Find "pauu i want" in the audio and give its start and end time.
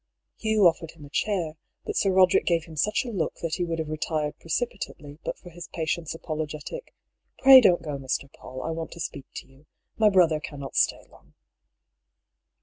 8.31-8.89